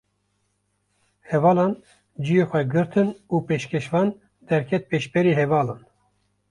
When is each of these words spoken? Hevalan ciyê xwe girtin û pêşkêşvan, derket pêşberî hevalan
Hevalan 1.29 1.73
ciyê 2.23 2.45
xwe 2.49 2.61
girtin 2.73 3.09
û 3.33 3.35
pêşkêşvan, 3.47 4.07
derket 4.47 4.83
pêşberî 4.91 5.33
hevalan 5.39 5.81